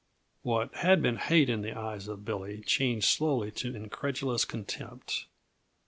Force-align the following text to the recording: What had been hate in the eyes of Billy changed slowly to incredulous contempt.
What 0.41 0.73
had 0.77 1.03
been 1.03 1.17
hate 1.17 1.47
in 1.47 1.61
the 1.61 1.77
eyes 1.77 2.07
of 2.07 2.25
Billy 2.25 2.61
changed 2.65 3.05
slowly 3.05 3.51
to 3.51 3.75
incredulous 3.75 4.45
contempt. 4.45 5.27